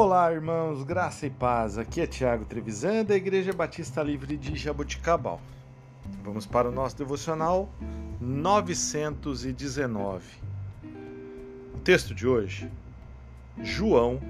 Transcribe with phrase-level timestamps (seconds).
[0.00, 1.76] Olá, irmãos, graça e paz.
[1.76, 5.40] Aqui é Tiago Trevisan, da Igreja Batista Livre de Jaboticabal.
[6.22, 7.68] Vamos para o nosso devocional
[8.20, 10.24] 919.
[11.74, 12.70] O texto de hoje,
[13.60, 14.20] João,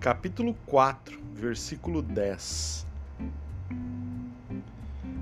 [0.00, 2.86] capítulo 4, versículo 10.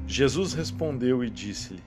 [0.06, 1.82] Jesus respondeu e disse-lhe: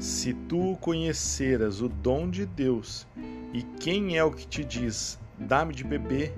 [0.00, 3.06] Se tu conheceras o dom de Deus
[3.52, 6.32] e quem é o que te diz, dá-me de beber,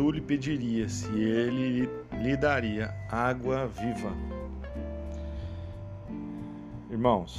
[0.00, 1.90] tu lhe pedirias e ele
[2.22, 4.10] lhe daria água viva.
[6.90, 7.38] Irmãos,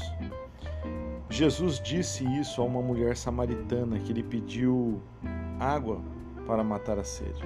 [1.28, 5.02] Jesus disse isso a uma mulher samaritana que lhe pediu
[5.60, 6.04] água
[6.46, 7.42] para matar a sede.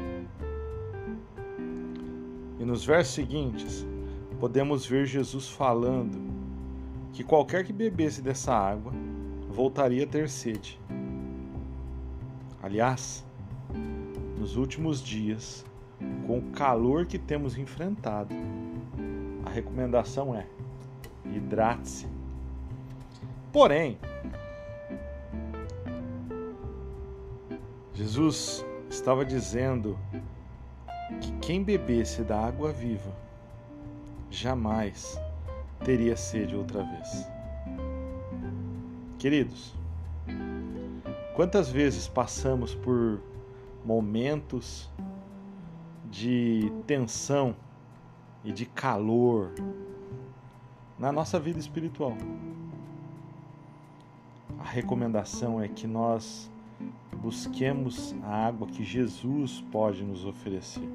[2.60, 3.88] E nos versos seguintes,
[4.38, 6.20] podemos ver Jesus falando
[7.14, 8.92] que qualquer que bebesse dessa água
[9.50, 10.78] voltaria a ter sede.
[12.62, 13.26] Aliás,
[14.38, 15.66] nos últimos dias,
[16.28, 18.34] com o calor que temos enfrentado,
[19.46, 20.48] a recomendação é:
[21.26, 22.08] hidrate-se.
[23.52, 23.98] Porém,
[27.94, 29.98] Jesus estava dizendo
[31.22, 33.16] que quem bebesse da água viva
[34.30, 35.18] jamais
[35.86, 37.28] teria sede outra vez.
[39.18, 39.74] Queridos,
[41.36, 43.22] quantas vezes passamos por
[43.86, 44.90] momentos
[46.10, 47.56] de tensão
[48.44, 49.54] e de calor
[50.98, 52.18] na nossa vida espiritual?
[54.58, 56.50] A recomendação é que nós
[57.22, 60.90] busquemos a água que Jesus pode nos oferecer.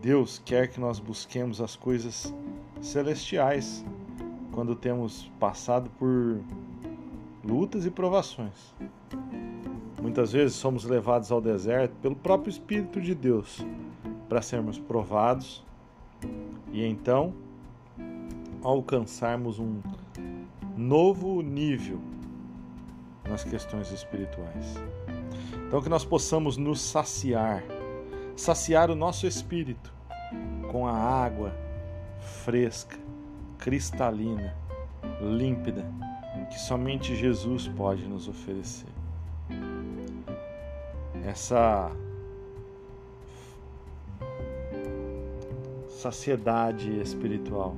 [0.00, 2.34] Deus quer que nós busquemos as coisas
[2.80, 3.84] celestiais
[4.52, 6.40] quando temos passado por
[7.44, 8.74] lutas e provações.
[10.02, 13.64] Muitas vezes somos levados ao deserto pelo próprio Espírito de Deus
[14.28, 15.64] para sermos provados
[16.72, 17.32] e então
[18.64, 19.80] alcançarmos um
[20.76, 22.00] novo nível
[23.28, 24.74] nas questões espirituais.
[25.68, 27.62] Então, que nós possamos nos saciar
[28.34, 29.92] saciar o nosso espírito
[30.72, 31.54] com a água
[32.44, 32.98] fresca,
[33.56, 34.52] cristalina,
[35.20, 35.86] límpida,
[36.50, 38.88] que somente Jesus pode nos oferecer.
[41.24, 41.92] Essa
[45.88, 47.76] saciedade espiritual,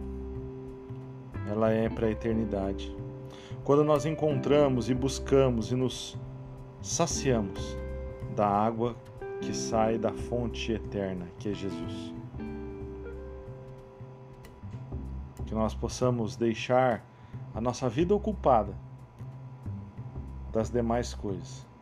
[1.47, 2.97] ela é para a eternidade.
[3.63, 6.17] Quando nós encontramos e buscamos e nos
[6.81, 7.77] saciamos
[8.35, 8.97] da água
[9.43, 12.15] que sai da fonte eterna, que é Jesus.
[15.45, 17.05] Que nós possamos deixar
[17.55, 18.75] a nossa vida ocupada
[20.51, 21.74] das demais coisas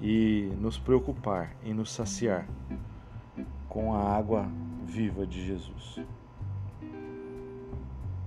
[0.00, 2.46] e nos preocupar em nos saciar
[3.68, 4.48] com a água
[4.84, 6.00] viva de Jesus.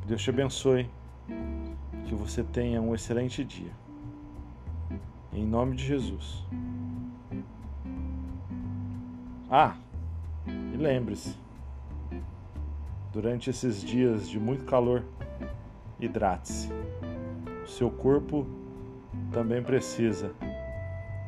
[0.05, 0.89] Deus te abençoe,
[2.05, 3.71] que você tenha um excelente dia.
[5.33, 6.45] Em nome de Jesus.
[9.49, 9.75] Ah,
[10.45, 11.37] e lembre-se,
[13.13, 15.05] durante esses dias de muito calor,
[15.99, 16.69] hidrate-se.
[17.63, 18.45] O seu corpo
[19.31, 20.33] também precisa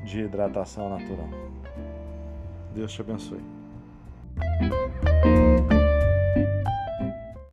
[0.03, 1.30] de hidratação natural.
[2.74, 3.41] Deus te abençoe.